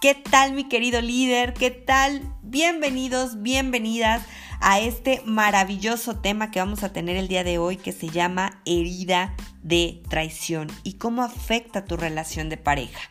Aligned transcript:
¿Qué 0.00 0.14
tal 0.14 0.52
mi 0.52 0.68
querido 0.68 1.00
líder? 1.00 1.54
¿Qué 1.54 1.72
tal? 1.72 2.22
Bienvenidos, 2.44 3.42
bienvenidas 3.42 4.22
a 4.60 4.78
este 4.78 5.22
maravilloso 5.24 6.20
tema 6.20 6.52
que 6.52 6.60
vamos 6.60 6.84
a 6.84 6.92
tener 6.92 7.16
el 7.16 7.26
día 7.26 7.42
de 7.42 7.58
hoy 7.58 7.76
que 7.76 7.90
se 7.90 8.08
llama 8.08 8.62
herida 8.64 9.34
de 9.64 10.00
traición 10.08 10.68
y 10.84 10.98
cómo 10.98 11.24
afecta 11.24 11.84
tu 11.84 11.96
relación 11.96 12.48
de 12.48 12.58
pareja. 12.58 13.10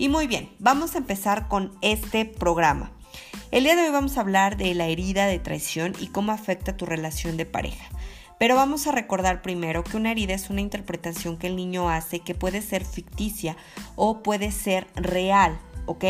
Y 0.00 0.08
muy 0.08 0.26
bien, 0.26 0.48
vamos 0.58 0.94
a 0.94 0.98
empezar 0.98 1.46
con 1.46 1.76
este 1.82 2.24
programa. 2.24 2.90
El 3.50 3.64
día 3.64 3.76
de 3.76 3.82
hoy 3.82 3.90
vamos 3.90 4.16
a 4.16 4.22
hablar 4.22 4.56
de 4.56 4.72
la 4.72 4.86
herida 4.86 5.26
de 5.26 5.38
traición 5.38 5.92
y 6.00 6.06
cómo 6.06 6.32
afecta 6.32 6.74
tu 6.74 6.86
relación 6.86 7.36
de 7.36 7.44
pareja. 7.44 7.84
Pero 8.38 8.56
vamos 8.56 8.86
a 8.86 8.92
recordar 8.92 9.42
primero 9.42 9.84
que 9.84 9.98
una 9.98 10.10
herida 10.10 10.32
es 10.32 10.48
una 10.48 10.62
interpretación 10.62 11.36
que 11.36 11.48
el 11.48 11.56
niño 11.56 11.90
hace 11.90 12.20
que 12.20 12.34
puede 12.34 12.62
ser 12.62 12.86
ficticia 12.86 13.58
o 13.94 14.22
puede 14.22 14.52
ser 14.52 14.86
real, 14.94 15.60
¿ok? 15.84 16.04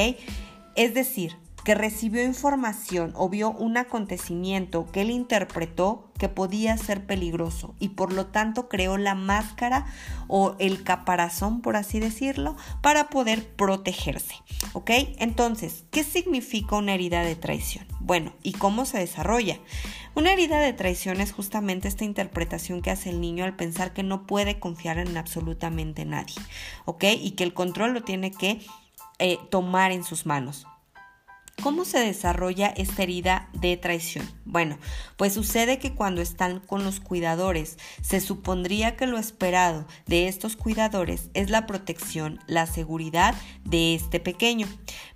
Es 0.77 0.94
decir, 0.94 1.36
que 1.64 1.75
recibió 1.75 2.25
información 2.25 3.12
o 3.16 3.28
vio 3.28 3.50
un 3.50 3.77
acontecimiento 3.77 4.86
que 4.91 5.03
él 5.03 5.11
interpretó 5.11 6.11
que 6.19 6.28
podía 6.28 6.77
ser 6.77 7.06
peligroso 7.06 7.75
y 7.78 7.91
por 7.91 8.12
lo 8.12 8.27
tanto 8.27 8.69
creó 8.69 8.98
la 8.98 9.14
máscara 9.14 9.86
o 10.28 10.55
el 10.58 10.83
caparazón, 10.83 11.62
por 11.62 11.77
así 11.77 11.98
decirlo, 11.98 12.56
para 12.83 13.08
poder 13.08 13.48
protegerse. 13.48 14.34
¿Ok? 14.72 14.91
Entonces, 15.19 15.84
¿qué 15.91 16.05
significa 16.05 16.77
una 16.77 16.94
herida 16.94 17.22
de 17.22 17.36
traición? 17.36 17.86
Bueno, 18.00 18.34
¿y 18.42 18.53
cómo 18.53 18.84
se 18.84 18.98
desarrolla? 18.98 19.58
Una 20.14 20.33
herida 20.33 20.61
de 20.61 20.72
traición 20.72 21.20
es 21.20 21.33
justamente 21.33 21.88
esta 21.88 22.05
interpretación 22.05 22.83
que 22.83 22.91
hace 22.91 23.11
el 23.11 23.20
niño 23.20 23.44
al 23.44 23.56
pensar 23.56 23.92
que 23.92 24.03
no 24.03 24.27
puede 24.27 24.58
confiar 24.58 24.98
en 24.98 25.16
absolutamente 25.16 26.05
nadie. 26.05 26.34
¿Ok? 26.84 27.05
Y 27.05 27.33
que 27.33 27.44
el 27.44 27.55
control 27.55 27.94
lo 27.94 28.03
tiene 28.03 28.31
que 28.31 28.61
eh, 29.19 29.38
tomar 29.50 29.92
en 29.92 30.05
sus 30.05 30.27
manos. 30.27 30.66
¿Cómo 31.62 31.84
se 31.84 31.98
desarrolla 31.98 32.69
esta 32.69 33.03
herida 33.03 33.50
de 33.53 33.77
traición? 33.77 34.27
Bueno, 34.47 34.78
pues 35.16 35.34
sucede 35.34 35.78
que 35.78 35.94
cuando 35.94 36.22
están 36.22 36.61
con 36.61 36.84
los 36.84 37.00
cuidadores, 37.00 37.77
se 38.00 38.20
supondría 38.20 38.97
que 38.97 39.06
lo 39.06 39.19
esperado 39.19 39.86
de 40.06 40.27
estos 40.27 40.56
cuidadores 40.56 41.28
es 41.34 41.50
la 41.50 41.66
protección, 41.66 42.41
la 42.47 42.66
seguridad 42.66 43.34
de 43.64 43.94
este 43.94 44.20
pequeño. 44.20 44.66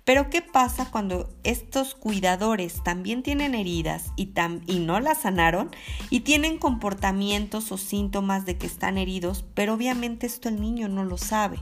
Pero 0.03 0.29
¿qué 0.29 0.43
pasa 0.43 0.91
cuando 0.91 1.33
estos 1.43 1.95
cuidadores 1.95 2.83
también 2.83 3.23
tienen 3.23 3.55
heridas 3.55 4.11
y, 4.15 4.31
no 4.79 4.99
las 4.99 5.21
sanaron 5.21 5.71
y 6.11 6.19
tienen 6.19 6.59
comportamientos 6.59 7.71
o 7.71 7.77
síntomas 7.77 8.45
de 8.45 8.57
que 8.57 8.67
están 8.67 8.99
heridos, 8.99 9.43
pero 9.55 9.73
obviamente 9.73 10.27
esto 10.27 10.47
el 10.47 10.61
niño 10.61 10.89
no 10.89 11.03
lo 11.05 11.17
sabe? 11.17 11.57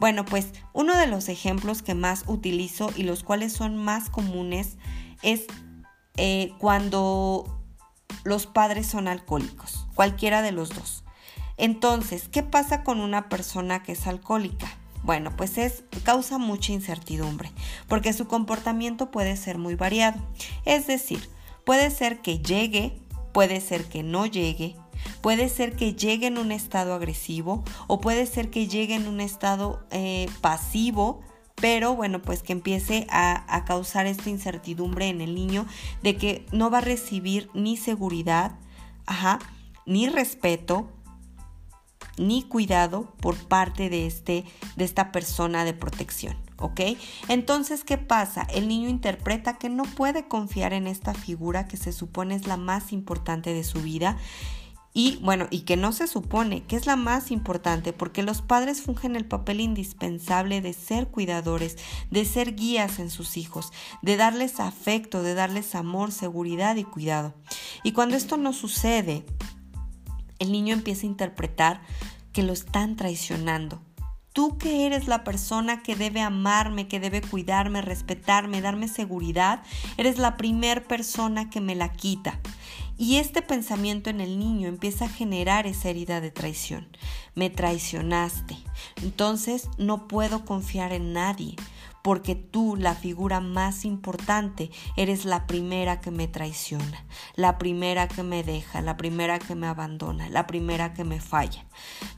Bueno, 0.00 0.24
pues 0.24 0.48
uno 0.72 0.96
de 0.96 1.06
los 1.06 1.28
ejemplos 1.28 1.82
que 1.82 1.94
más 1.94 2.24
utilizo 2.26 2.90
y 2.96 3.02
los 3.02 3.22
cuales 3.22 3.52
son 3.52 3.76
más 3.76 4.08
comunes 4.08 4.78
es 5.22 5.44
eh, 6.16 6.54
cuando 6.58 7.60
los 8.24 8.46
padres 8.46 8.86
son 8.86 9.08
alcohólicos, 9.08 9.86
cualquiera 9.94 10.40
de 10.40 10.52
los 10.52 10.70
dos. 10.70 11.04
Entonces, 11.58 12.28
¿qué 12.28 12.42
pasa 12.42 12.82
con 12.82 12.98
una 12.98 13.28
persona 13.28 13.82
que 13.82 13.92
es 13.92 14.06
alcohólica? 14.06 14.66
Bueno, 15.02 15.36
pues 15.36 15.58
es 15.58 15.84
causa 16.02 16.38
mucha 16.38 16.72
incertidumbre, 16.72 17.50
porque 17.86 18.14
su 18.14 18.26
comportamiento 18.26 19.10
puede 19.10 19.36
ser 19.36 19.58
muy 19.58 19.74
variado. 19.74 20.18
Es 20.64 20.86
decir, 20.86 21.28
puede 21.66 21.90
ser 21.90 22.20
que 22.20 22.38
llegue, 22.38 22.98
puede 23.32 23.60
ser 23.60 23.84
que 23.84 24.02
no 24.02 24.24
llegue, 24.24 24.76
Puede 25.20 25.48
ser 25.48 25.76
que 25.76 25.94
llegue 25.94 26.26
en 26.26 26.38
un 26.38 26.52
estado 26.52 26.94
agresivo 26.94 27.64
o 27.86 28.00
puede 28.00 28.26
ser 28.26 28.50
que 28.50 28.66
llegue 28.66 28.94
en 28.94 29.08
un 29.08 29.20
estado 29.20 29.86
eh, 29.90 30.28
pasivo, 30.40 31.20
pero 31.56 31.94
bueno, 31.94 32.22
pues 32.22 32.42
que 32.42 32.52
empiece 32.52 33.06
a, 33.10 33.54
a, 33.54 33.64
causar 33.64 34.06
esta 34.06 34.30
incertidumbre 34.30 35.08
en 35.08 35.20
el 35.20 35.34
niño 35.34 35.66
de 36.02 36.16
que 36.16 36.46
no 36.52 36.70
va 36.70 36.78
a 36.78 36.82
recibir 36.82 37.50
ni 37.52 37.76
seguridad, 37.76 38.52
ajá, 39.06 39.38
ni 39.84 40.08
respeto, 40.08 40.88
ni 42.16 42.42
cuidado 42.42 43.14
por 43.20 43.36
parte 43.36 43.90
de, 43.90 44.06
este, 44.06 44.44
de 44.76 44.84
esta 44.84 45.12
persona 45.12 45.64
de 45.64 45.74
protección. 45.74 46.36
¿ok? 46.58 46.80
Entonces, 47.28 47.84
¿qué 47.84 47.98
pasa? 47.98 48.46
El 48.50 48.68
niño 48.68 48.88
interpreta 48.88 49.56
que 49.56 49.68
no 49.68 49.84
puede 49.84 50.28
confiar 50.28 50.72
en 50.72 50.86
esta 50.86 51.14
figura 51.14 51.66
que 51.66 51.76
se 51.76 51.92
supone 51.92 52.34
es 52.34 52.46
la 52.46 52.56
más 52.56 52.92
importante 52.92 53.52
de 53.52 53.64
su 53.64 53.80
vida 53.80 54.18
y 54.92 55.18
bueno, 55.22 55.46
y 55.50 55.60
que 55.60 55.76
no 55.76 55.92
se 55.92 56.08
supone 56.08 56.64
que 56.64 56.74
es 56.74 56.86
la 56.86 56.96
más 56.96 57.30
importante 57.30 57.92
porque 57.92 58.24
los 58.24 58.42
padres 58.42 58.82
fungen 58.82 59.14
el 59.14 59.24
papel 59.24 59.60
indispensable 59.60 60.60
de 60.60 60.72
ser 60.72 61.06
cuidadores, 61.06 61.76
de 62.10 62.24
ser 62.24 62.56
guías 62.56 62.98
en 62.98 63.08
sus 63.08 63.36
hijos, 63.36 63.72
de 64.02 64.16
darles 64.16 64.58
afecto, 64.58 65.22
de 65.22 65.34
darles 65.34 65.76
amor, 65.76 66.10
seguridad 66.10 66.74
y 66.74 66.84
cuidado. 66.84 67.34
Y 67.84 67.92
cuando 67.92 68.16
esto 68.16 68.36
no 68.36 68.52
sucede, 68.52 69.24
el 70.40 70.50
niño 70.50 70.74
empieza 70.74 71.02
a 71.02 71.10
interpretar 71.10 71.82
que 72.32 72.42
lo 72.42 72.52
están 72.52 72.96
traicionando. 72.96 73.80
Tú 74.32 74.58
que 74.58 74.86
eres 74.86 75.08
la 75.08 75.24
persona 75.24 75.82
que 75.82 75.96
debe 75.96 76.20
amarme, 76.20 76.88
que 76.88 77.00
debe 77.00 77.20
cuidarme, 77.20 77.82
respetarme, 77.82 78.60
darme 78.60 78.88
seguridad, 78.88 79.62
eres 79.96 80.18
la 80.18 80.36
primer 80.36 80.84
persona 80.84 81.50
que 81.50 81.60
me 81.60 81.74
la 81.74 81.92
quita. 81.92 82.40
Y 83.00 83.16
este 83.16 83.40
pensamiento 83.40 84.10
en 84.10 84.20
el 84.20 84.38
niño 84.38 84.68
empieza 84.68 85.06
a 85.06 85.08
generar 85.08 85.66
esa 85.66 85.88
herida 85.88 86.20
de 86.20 86.30
traición. 86.30 86.86
Me 87.34 87.48
traicionaste. 87.48 88.58
Entonces 89.02 89.70
no 89.78 90.06
puedo 90.06 90.44
confiar 90.44 90.92
en 90.92 91.14
nadie, 91.14 91.56
porque 92.02 92.34
tú, 92.34 92.76
la 92.76 92.94
figura 92.94 93.40
más 93.40 93.86
importante, 93.86 94.70
eres 94.98 95.24
la 95.24 95.46
primera 95.46 96.02
que 96.02 96.10
me 96.10 96.28
traiciona, 96.28 97.06
la 97.36 97.56
primera 97.56 98.06
que 98.06 98.22
me 98.22 98.42
deja, 98.42 98.82
la 98.82 98.98
primera 98.98 99.38
que 99.38 99.54
me 99.54 99.66
abandona, 99.66 100.28
la 100.28 100.46
primera 100.46 100.92
que 100.92 101.04
me 101.04 101.20
falla. 101.20 101.64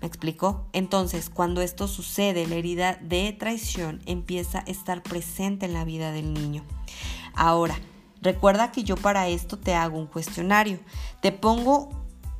¿Me 0.00 0.08
explicó? 0.08 0.66
Entonces, 0.72 1.30
cuando 1.30 1.62
esto 1.62 1.86
sucede, 1.86 2.48
la 2.48 2.56
herida 2.56 2.98
de 3.00 3.32
traición 3.32 4.02
empieza 4.04 4.58
a 4.58 4.62
estar 4.62 5.04
presente 5.04 5.66
en 5.66 5.74
la 5.74 5.84
vida 5.84 6.10
del 6.10 6.34
niño. 6.34 6.64
Ahora, 7.34 7.78
Recuerda 8.22 8.70
que 8.70 8.84
yo 8.84 8.96
para 8.96 9.28
esto 9.28 9.58
te 9.58 9.74
hago 9.74 9.98
un 9.98 10.06
cuestionario. 10.06 10.78
Te 11.20 11.32
pongo 11.32 11.90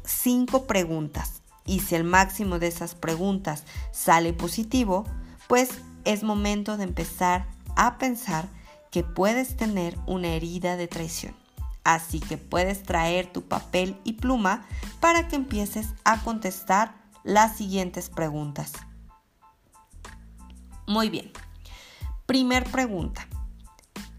cinco 0.04 0.65
preguntas 0.66 1.43
y 1.66 1.81
si 1.81 1.94
el 1.94 2.04
máximo 2.04 2.59
de 2.59 2.69
esas 2.69 2.94
preguntas 2.94 3.65
sale 3.91 4.32
positivo, 4.32 5.04
pues 5.48 5.70
es 6.04 6.22
momento 6.22 6.76
de 6.76 6.84
empezar 6.84 7.47
a 7.76 7.98
pensar 7.98 8.48
que 8.91 9.03
puedes 9.03 9.56
tener 9.56 9.98
una 10.06 10.28
herida 10.28 10.76
de 10.76 10.88
traición. 10.88 11.34
Así 11.84 12.20
que 12.20 12.38
puedes 12.38 12.84
traer 12.84 13.32
tu 13.32 13.43
papel 13.43 13.97
y 14.04 14.14
pluma 14.14 14.64
para 15.00 15.26
que 15.26 15.37
empieces 15.37 15.88
a 16.04 16.20
contestar 16.22 16.94
las 17.25 17.56
siguientes 17.56 18.08
preguntas. 18.08 18.73
Muy 20.87 21.11
bien. 21.11 21.32
Primer 22.26 22.64
pregunta. 22.64 23.26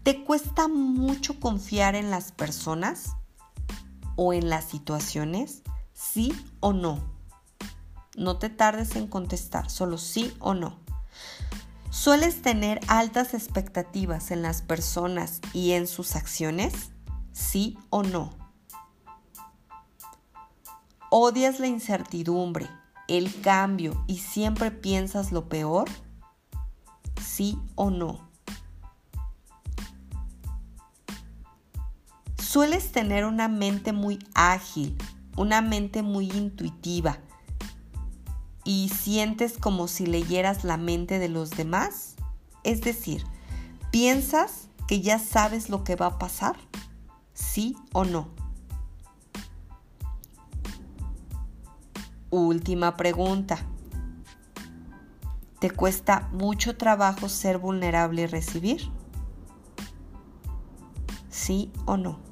¿Te 0.04 0.22
cuesta 0.22 0.68
mucho 0.68 1.40
confiar 1.40 1.94
en 1.94 2.10
las 2.10 2.30
personas 2.30 3.16
o 4.16 4.34
en 4.34 4.50
las 4.50 4.66
situaciones? 4.66 5.62
¿Sí 5.94 6.34
o 6.60 6.74
no? 6.74 7.00
No 8.14 8.36
te 8.36 8.50
tardes 8.50 8.96
en 8.96 9.06
contestar, 9.06 9.70
solo 9.70 9.96
sí 9.96 10.36
o 10.40 10.52
no. 10.52 10.78
¿Sueles 11.88 12.42
tener 12.42 12.80
altas 12.86 13.32
expectativas 13.32 14.30
en 14.30 14.42
las 14.42 14.60
personas 14.60 15.40
y 15.54 15.72
en 15.72 15.86
sus 15.86 16.16
acciones? 16.16 16.90
¿Sí 17.32 17.78
o 17.88 18.02
no? 18.02 18.30
¿Odias 21.10 21.60
la 21.60 21.66
incertidumbre, 21.66 22.68
el 23.08 23.40
cambio 23.40 24.04
y 24.06 24.18
siempre 24.18 24.70
piensas 24.70 25.32
lo 25.32 25.48
peor? 25.48 25.88
¿Sí 27.22 27.58
o 27.74 27.88
no? 27.88 28.33
Sueles 32.54 32.92
tener 32.92 33.24
una 33.24 33.48
mente 33.48 33.92
muy 33.92 34.20
ágil, 34.32 34.96
una 35.36 35.60
mente 35.60 36.04
muy 36.04 36.30
intuitiva 36.30 37.18
y 38.62 38.90
sientes 38.90 39.58
como 39.58 39.88
si 39.88 40.06
leyeras 40.06 40.62
la 40.62 40.76
mente 40.76 41.18
de 41.18 41.28
los 41.28 41.50
demás. 41.50 42.14
Es 42.62 42.80
decir, 42.80 43.24
¿Piensas 43.90 44.68
que 44.86 45.00
ya 45.00 45.18
sabes 45.18 45.68
lo 45.68 45.82
que 45.82 45.96
va 45.96 46.06
a 46.06 46.18
pasar? 46.20 46.54
¿Sí 47.32 47.76
o 47.92 48.04
no? 48.04 48.28
Última 52.30 52.96
pregunta. 52.96 53.58
¿Te 55.58 55.72
cuesta 55.72 56.28
mucho 56.32 56.76
trabajo 56.76 57.28
ser 57.28 57.58
vulnerable 57.58 58.22
y 58.22 58.26
recibir? 58.26 58.92
¿Sí 61.28 61.72
o 61.84 61.96
no? 61.96 62.23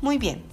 Muy 0.00 0.18
bien. 0.18 0.44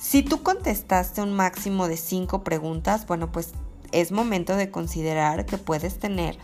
Si 0.00 0.22
tú 0.22 0.42
contestaste 0.42 1.22
un 1.22 1.32
máximo 1.32 1.86
de 1.86 1.96
cinco 1.96 2.42
preguntas, 2.42 3.06
bueno, 3.06 3.30
pues 3.30 3.52
es 3.92 4.12
momento 4.12 4.56
de 4.56 4.70
considerar 4.70 5.46
que 5.46 5.58
puedes 5.58 5.98
tener 5.98 6.38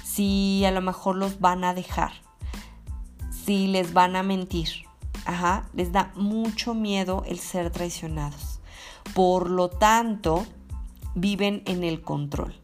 si 0.06 0.64
a 0.64 0.72
lo 0.72 0.80
mejor 0.80 1.18
los 1.18 1.42
van 1.42 1.66
a 1.66 1.74
dejar, 1.74 2.14
si 3.30 3.68
les 3.68 3.92
van 3.92 4.16
a 4.16 4.24
mentir. 4.24 4.70
Ajá, 5.26 5.68
les 5.74 5.92
da 5.92 6.14
mucho 6.16 6.74
miedo 6.74 7.24
el 7.28 7.40
ser 7.40 7.72
traicionados. 7.72 8.62
Por 9.14 9.50
lo 9.50 9.70
tanto, 9.70 10.46
viven 11.14 11.62
en 11.66 11.84
el 11.84 12.02
control. 12.02 12.56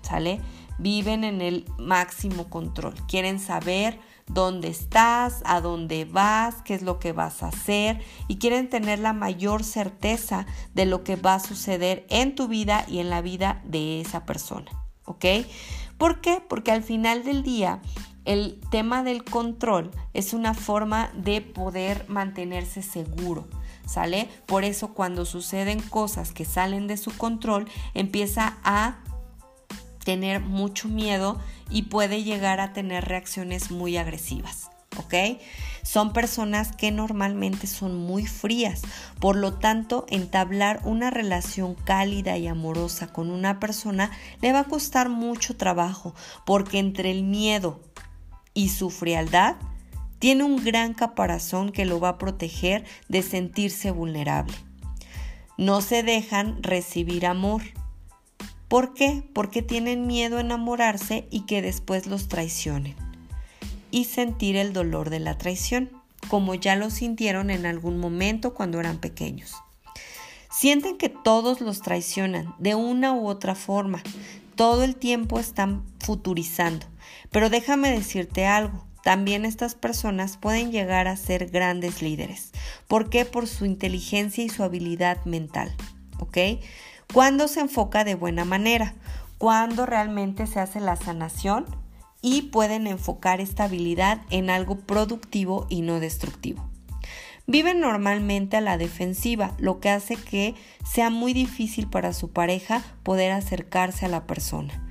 ¿Sale? 0.00 0.40
Viven 0.78 1.24
en 1.24 1.42
el 1.42 1.66
máximo 1.76 2.48
control. 2.48 2.94
Quieren 3.06 3.40
saber 3.40 4.00
dónde 4.32 4.68
estás, 4.68 5.42
a 5.44 5.60
dónde 5.60 6.04
vas, 6.04 6.62
qué 6.62 6.74
es 6.74 6.82
lo 6.82 6.98
que 6.98 7.12
vas 7.12 7.42
a 7.42 7.48
hacer 7.48 8.00
y 8.28 8.38
quieren 8.38 8.70
tener 8.70 8.98
la 8.98 9.12
mayor 9.12 9.64
certeza 9.64 10.46
de 10.74 10.86
lo 10.86 11.02
que 11.04 11.16
va 11.16 11.34
a 11.34 11.40
suceder 11.40 12.06
en 12.10 12.34
tu 12.34 12.48
vida 12.48 12.84
y 12.88 13.00
en 13.00 13.10
la 13.10 13.22
vida 13.22 13.60
de 13.64 14.00
esa 14.00 14.24
persona. 14.24 14.70
¿Ok? 15.04 15.24
¿Por 15.98 16.20
qué? 16.20 16.42
Porque 16.48 16.70
al 16.70 16.82
final 16.82 17.24
del 17.24 17.42
día 17.42 17.82
el 18.24 18.60
tema 18.70 19.02
del 19.02 19.24
control 19.24 19.90
es 20.14 20.34
una 20.34 20.54
forma 20.54 21.10
de 21.14 21.40
poder 21.40 22.04
mantenerse 22.08 22.82
seguro. 22.82 23.48
¿Sale? 23.86 24.28
Por 24.46 24.62
eso 24.62 24.94
cuando 24.94 25.24
suceden 25.24 25.80
cosas 25.80 26.30
que 26.30 26.44
salen 26.44 26.86
de 26.86 26.96
su 26.96 27.10
control, 27.16 27.68
empieza 27.92 28.58
a 28.62 29.00
tener 30.04 30.40
mucho 30.40 30.88
miedo 30.88 31.40
y 31.70 31.82
puede 31.82 32.22
llegar 32.22 32.60
a 32.60 32.72
tener 32.72 33.04
reacciones 33.04 33.70
muy 33.70 33.96
agresivas. 33.96 34.70
¿Ok? 34.96 35.14
Son 35.82 36.12
personas 36.12 36.74
que 36.74 36.90
normalmente 36.90 37.66
son 37.68 37.96
muy 37.96 38.26
frías, 38.26 38.82
por 39.20 39.36
lo 39.36 39.54
tanto, 39.54 40.04
entablar 40.08 40.80
una 40.84 41.10
relación 41.10 41.74
cálida 41.74 42.36
y 42.38 42.48
amorosa 42.48 43.12
con 43.12 43.30
una 43.30 43.60
persona 43.60 44.10
le 44.42 44.52
va 44.52 44.60
a 44.60 44.64
costar 44.64 45.08
mucho 45.08 45.56
trabajo, 45.56 46.14
porque 46.44 46.80
entre 46.80 47.12
el 47.12 47.22
miedo 47.22 47.80
y 48.52 48.70
su 48.70 48.90
frialdad 48.90 49.56
tiene 50.18 50.44
un 50.44 50.62
gran 50.62 50.92
caparazón 50.92 51.70
que 51.70 51.86
lo 51.86 51.98
va 51.98 52.10
a 52.10 52.18
proteger 52.18 52.84
de 53.08 53.22
sentirse 53.22 53.90
vulnerable. 53.92 54.54
No 55.56 55.80
se 55.80 56.02
dejan 56.02 56.62
recibir 56.62 57.26
amor 57.26 57.62
¿Por 58.70 58.94
qué? 58.94 59.24
Porque 59.32 59.62
tienen 59.62 60.06
miedo 60.06 60.38
a 60.38 60.42
enamorarse 60.42 61.26
y 61.28 61.40
que 61.40 61.60
después 61.60 62.06
los 62.06 62.28
traicionen. 62.28 62.94
Y 63.90 64.04
sentir 64.04 64.54
el 64.54 64.72
dolor 64.72 65.10
de 65.10 65.18
la 65.18 65.36
traición, 65.36 65.90
como 66.28 66.54
ya 66.54 66.76
lo 66.76 66.88
sintieron 66.90 67.50
en 67.50 67.66
algún 67.66 67.98
momento 67.98 68.54
cuando 68.54 68.78
eran 68.78 68.98
pequeños. 68.98 69.56
Sienten 70.52 70.98
que 70.98 71.08
todos 71.08 71.60
los 71.60 71.82
traicionan 71.82 72.54
de 72.60 72.76
una 72.76 73.12
u 73.12 73.26
otra 73.26 73.56
forma. 73.56 74.04
Todo 74.54 74.84
el 74.84 74.94
tiempo 74.94 75.40
están 75.40 75.82
futurizando. 75.98 76.86
Pero 77.32 77.50
déjame 77.50 77.90
decirte 77.90 78.46
algo. 78.46 78.86
También 79.02 79.46
estas 79.46 79.74
personas 79.74 80.36
pueden 80.36 80.70
llegar 80.70 81.08
a 81.08 81.16
ser 81.16 81.46
grandes 81.46 82.02
líderes. 82.02 82.52
¿Por 82.86 83.10
qué? 83.10 83.24
Por 83.24 83.48
su 83.48 83.64
inteligencia 83.64 84.44
y 84.44 84.48
su 84.48 84.62
habilidad 84.62 85.24
mental. 85.24 85.74
¿Ok? 86.20 86.38
Cuando 87.12 87.48
se 87.48 87.60
enfoca 87.60 88.04
de 88.04 88.14
buena 88.14 88.44
manera, 88.44 88.94
cuando 89.38 89.84
realmente 89.84 90.46
se 90.46 90.60
hace 90.60 90.80
la 90.80 90.96
sanación 90.96 91.64
y 92.22 92.42
pueden 92.42 92.86
enfocar 92.86 93.40
esta 93.40 93.64
habilidad 93.64 94.20
en 94.30 94.50
algo 94.50 94.76
productivo 94.76 95.66
y 95.68 95.82
no 95.82 95.98
destructivo. 95.98 96.68
Viven 97.46 97.80
normalmente 97.80 98.58
a 98.58 98.60
la 98.60 98.78
defensiva, 98.78 99.54
lo 99.58 99.80
que 99.80 99.90
hace 99.90 100.14
que 100.14 100.54
sea 100.84 101.10
muy 101.10 101.32
difícil 101.32 101.88
para 101.88 102.12
su 102.12 102.30
pareja 102.30 102.82
poder 103.02 103.32
acercarse 103.32 104.06
a 104.06 104.08
la 104.08 104.26
persona. 104.26 104.89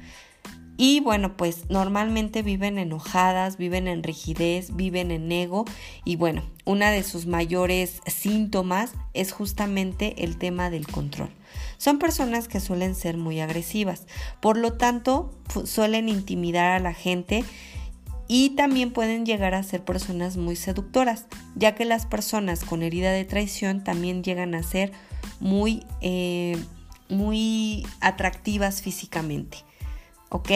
Y 0.82 1.02
bueno, 1.02 1.36
pues 1.36 1.70
normalmente 1.70 2.42
viven 2.42 2.78
enojadas, 2.78 3.58
viven 3.58 3.90
en 3.90 4.02
rigidez, 4.02 4.78
viven 4.78 5.12
en 5.12 5.30
ego 5.30 5.66
y 6.06 6.16
bueno, 6.16 6.42
una 6.64 6.90
de 6.90 7.04
sus 7.04 7.26
mayores 7.26 8.02
síntomas 8.06 8.94
es 9.14 9.34
justamente 9.34 10.24
el 10.24 10.38
tema 10.38 10.70
del 10.70 10.88
control. 10.88 11.32
Son 11.78 12.00
personas 12.00 12.48
que 12.48 12.62
suelen 12.62 12.96
ser 12.96 13.18
muy 13.18 13.42
agresivas, 13.42 14.08
por 14.40 14.56
lo 14.56 14.72
tanto 14.72 15.38
suelen 15.66 16.08
intimidar 16.08 16.72
a 16.72 16.80
la 16.80 16.94
gente 16.94 17.44
y 18.30 18.52
también 18.52 18.94
pueden 18.94 19.26
llegar 19.26 19.56
a 19.56 19.64
ser 19.64 19.84
personas 19.84 20.38
muy 20.38 20.56
seductoras, 20.56 21.26
ya 21.56 21.76
que 21.76 21.84
las 21.84 22.06
personas 22.06 22.64
con 22.64 22.84
herida 22.84 23.12
de 23.12 23.26
traición 23.26 23.84
también 23.84 24.24
llegan 24.24 24.56
a 24.56 24.64
ser 24.64 24.94
muy, 25.42 25.84
eh, 26.00 26.58
muy 27.10 27.86
atractivas 28.00 28.82
físicamente. 28.82 29.68
¿Ok? 30.30 30.52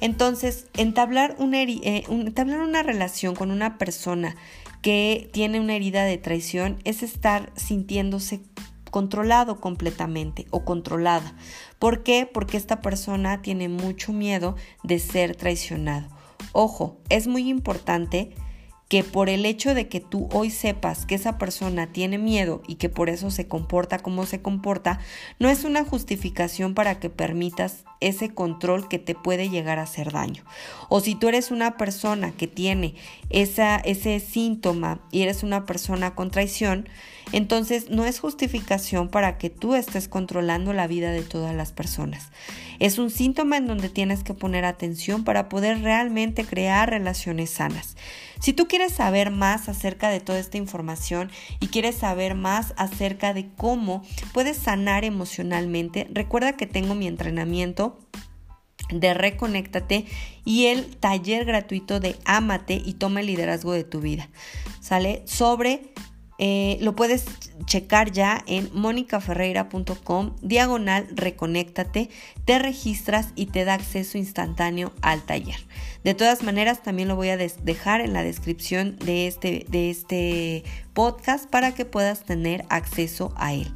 Entonces, 0.00 0.66
entablar 0.76 1.36
una, 1.38 1.62
eh, 1.62 2.04
entablar 2.08 2.60
una 2.60 2.82
relación 2.82 3.34
con 3.34 3.50
una 3.50 3.78
persona 3.78 4.36
que 4.82 5.28
tiene 5.32 5.60
una 5.60 5.74
herida 5.74 6.04
de 6.04 6.18
traición 6.18 6.78
es 6.84 7.02
estar 7.02 7.52
sintiéndose 7.56 8.40
controlado 8.90 9.60
completamente 9.60 10.46
o 10.50 10.64
controlada. 10.64 11.34
¿Por 11.78 12.02
qué? 12.02 12.28
Porque 12.32 12.56
esta 12.56 12.80
persona 12.80 13.42
tiene 13.42 13.68
mucho 13.68 14.12
miedo 14.12 14.56
de 14.82 14.98
ser 14.98 15.36
traicionado. 15.36 16.08
Ojo, 16.52 16.98
es 17.08 17.26
muy 17.26 17.48
importante 17.48 18.34
que 18.88 19.04
por 19.04 19.28
el 19.28 19.44
hecho 19.44 19.74
de 19.74 19.88
que 19.88 20.00
tú 20.00 20.28
hoy 20.32 20.50
sepas 20.50 21.04
que 21.04 21.14
esa 21.14 21.36
persona 21.36 21.92
tiene 21.92 22.16
miedo 22.16 22.62
y 22.66 22.76
que 22.76 22.88
por 22.88 23.10
eso 23.10 23.30
se 23.30 23.46
comporta 23.46 23.98
como 23.98 24.24
se 24.24 24.40
comporta, 24.40 24.98
no 25.38 25.50
es 25.50 25.64
una 25.64 25.84
justificación 25.84 26.74
para 26.74 26.98
que 26.98 27.10
permitas 27.10 27.84
ese 28.00 28.30
control 28.30 28.88
que 28.88 28.98
te 28.98 29.14
puede 29.14 29.50
llegar 29.50 29.78
a 29.78 29.82
hacer 29.82 30.12
daño. 30.12 30.42
O 30.88 31.00
si 31.00 31.14
tú 31.14 31.28
eres 31.28 31.50
una 31.50 31.76
persona 31.76 32.32
que 32.32 32.46
tiene 32.46 32.94
esa, 33.28 33.76
ese 33.76 34.20
síntoma 34.20 35.00
y 35.10 35.22
eres 35.22 35.42
una 35.42 35.66
persona 35.66 36.14
con 36.14 36.30
traición, 36.30 36.88
entonces 37.32 37.90
no 37.90 38.06
es 38.06 38.20
justificación 38.20 39.08
para 39.08 39.36
que 39.36 39.50
tú 39.50 39.74
estés 39.74 40.08
controlando 40.08 40.72
la 40.72 40.86
vida 40.86 41.10
de 41.10 41.22
todas 41.22 41.54
las 41.54 41.72
personas. 41.72 42.30
Es 42.78 42.98
un 42.98 43.10
síntoma 43.10 43.56
en 43.56 43.66
donde 43.66 43.90
tienes 43.90 44.22
que 44.22 44.34
poner 44.34 44.64
atención 44.64 45.24
para 45.24 45.48
poder 45.48 45.82
realmente 45.82 46.44
crear 46.44 46.88
relaciones 46.88 47.50
sanas. 47.50 47.96
Si 48.40 48.52
tú 48.52 48.68
quieres 48.68 48.77
saber 48.88 49.30
más 49.30 49.68
acerca 49.68 50.08
de 50.08 50.20
toda 50.20 50.38
esta 50.38 50.56
información 50.56 51.30
y 51.60 51.68
quieres 51.68 51.96
saber 51.96 52.34
más 52.34 52.74
acerca 52.76 53.34
de 53.34 53.48
cómo 53.56 54.02
puedes 54.32 54.56
sanar 54.56 55.04
emocionalmente, 55.04 56.08
recuerda 56.12 56.56
que 56.56 56.66
tengo 56.66 56.94
mi 56.94 57.06
entrenamiento 57.06 57.98
de 58.90 59.14
Reconéctate 59.14 60.06
y 60.44 60.66
el 60.66 60.96
taller 60.96 61.44
gratuito 61.44 62.00
de 62.00 62.16
Ámate 62.24 62.80
y 62.84 62.94
toma 62.94 63.20
el 63.20 63.26
liderazgo 63.26 63.72
de 63.72 63.84
tu 63.84 64.00
vida. 64.00 64.28
¿Sale? 64.80 65.22
Sobre 65.26 65.92
eh, 66.38 66.78
lo 66.80 66.94
puedes 66.94 67.24
checar 67.64 68.12
ya 68.12 68.42
en 68.46 68.70
monicaferreira.com, 68.72 70.36
diagonal 70.40 71.08
reconéctate, 71.12 72.10
te 72.44 72.58
registras 72.60 73.28
y 73.34 73.46
te 73.46 73.64
da 73.64 73.74
acceso 73.74 74.18
instantáneo 74.18 74.92
al 75.02 75.22
taller. 75.22 75.58
De 76.04 76.14
todas 76.14 76.42
maneras, 76.42 76.82
también 76.82 77.08
lo 77.08 77.16
voy 77.16 77.30
a 77.30 77.36
dejar 77.36 78.00
en 78.00 78.12
la 78.12 78.22
descripción 78.22 78.96
de 78.98 79.26
este, 79.26 79.66
de 79.68 79.90
este 79.90 80.64
podcast 80.94 81.50
para 81.50 81.74
que 81.74 81.84
puedas 81.84 82.24
tener 82.24 82.64
acceso 82.68 83.32
a 83.36 83.52
él. 83.52 83.72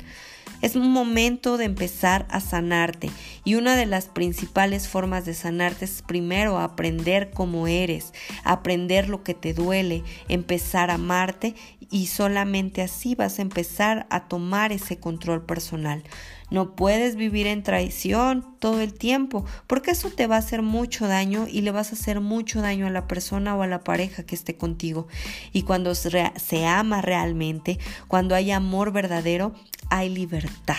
Es 0.62 0.76
un 0.76 0.92
momento 0.92 1.57
de 1.57 1.64
empezar 1.64 2.25
a 2.31 2.38
sanarte 2.38 3.11
y 3.42 3.57
una 3.57 3.75
de 3.75 3.85
las 3.85 4.07
principales 4.07 4.87
formas 4.87 5.25
de 5.25 5.35
sanarte 5.35 5.85
es 5.85 6.02
primero 6.02 6.61
aprender 6.61 7.33
cómo 7.33 7.66
eres, 7.66 8.12
aprender 8.45 9.09
lo 9.09 9.25
que 9.25 9.35
te 9.35 9.54
duele, 9.54 10.04
empezar 10.28 10.90
a 10.90 10.95
amarte 10.95 11.57
y 11.91 12.07
solamente 12.07 12.83
así 12.83 13.15
vas 13.15 13.39
a 13.39 13.43
empezar 13.43 14.07
a 14.11 14.29
tomar 14.29 14.73
ese 14.73 14.99
control 14.99 15.45
personal. 15.45 16.03
No 16.51 16.77
puedes 16.77 17.17
vivir 17.17 17.47
en 17.47 17.62
traición 17.62 18.57
todo 18.59 18.81
el 18.81 18.93
tiempo, 18.93 19.47
porque 19.67 19.93
eso 19.93 20.11
te 20.11 20.27
va 20.27 20.37
a 20.37 20.41
hacer 20.41 20.61
mucho 20.61 21.09
daño 21.09 21.47
y 21.51 21.62
le 21.62 21.71
vas 21.71 21.91
a 21.91 21.95
hacer 21.95 22.21
mucho 22.21 22.61
daño 22.61 22.87
a 22.87 22.91
la 22.91 23.09
persona 23.09 23.57
o 23.57 23.62
a 23.62 23.67
la 23.67 23.81
pareja 23.81 24.25
que 24.25 24.35
esté 24.35 24.57
contigo. 24.57 25.09
Y 25.53 25.62
cuando 25.62 25.95
se 25.95 26.67
ama 26.67 27.01
realmente, 27.01 27.79
cuando 28.07 28.35
hay 28.35 28.51
amor 28.51 28.93
verdadero, 28.93 29.55
hay 29.89 30.11
libertad. 30.11 30.77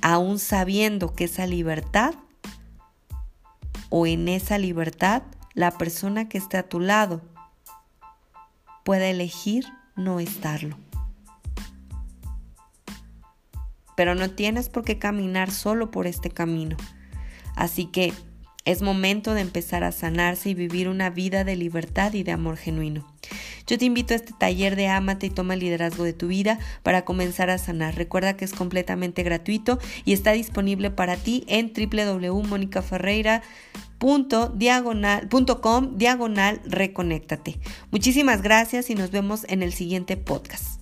Aún 0.00 0.38
sabiendo 0.38 1.14
que 1.14 1.24
esa 1.24 1.46
libertad 1.46 2.14
o 3.90 4.06
en 4.06 4.28
esa 4.28 4.58
libertad 4.58 5.22
la 5.54 5.72
persona 5.72 6.28
que 6.28 6.38
esté 6.38 6.56
a 6.56 6.68
tu 6.68 6.80
lado 6.80 7.20
puede 8.84 9.10
elegir 9.10 9.66
no 9.98 10.20
estarlo. 10.20 10.78
Pero 13.96 14.14
no 14.14 14.30
tienes 14.30 14.70
por 14.70 14.84
qué 14.84 14.98
caminar 14.98 15.50
solo 15.50 15.90
por 15.90 16.06
este 16.06 16.30
camino. 16.30 16.76
Así 17.56 17.86
que 17.86 18.12
es 18.64 18.80
momento 18.80 19.34
de 19.34 19.40
empezar 19.40 19.82
a 19.82 19.92
sanarse 19.92 20.50
y 20.50 20.54
vivir 20.54 20.88
una 20.88 21.10
vida 21.10 21.42
de 21.42 21.56
libertad 21.56 22.12
y 22.12 22.22
de 22.22 22.32
amor 22.32 22.56
genuino. 22.56 23.12
Yo 23.66 23.76
te 23.76 23.84
invito 23.84 24.14
a 24.14 24.16
este 24.16 24.32
taller 24.38 24.76
de 24.76 24.88
Amate 24.88 25.26
y 25.26 25.30
toma 25.30 25.54
el 25.54 25.60
liderazgo 25.60 26.04
de 26.04 26.12
tu 26.12 26.28
vida 26.28 26.58
para 26.82 27.04
comenzar 27.04 27.50
a 27.50 27.58
sanar. 27.58 27.96
Recuerda 27.96 28.36
que 28.36 28.44
es 28.44 28.52
completamente 28.52 29.24
gratuito 29.24 29.78
y 30.04 30.12
está 30.12 30.32
disponible 30.32 30.90
para 30.90 31.16
ti 31.16 31.44
en 31.48 31.72
www.monicaferreira.com 31.74 33.87
diagonal 35.96 36.60
reconéctate. 36.64 37.58
Muchísimas 37.90 38.42
gracias 38.42 38.90
y 38.90 38.94
nos 38.94 39.10
vemos 39.10 39.44
en 39.48 39.62
el 39.62 39.72
siguiente 39.72 40.16
podcast. 40.16 40.77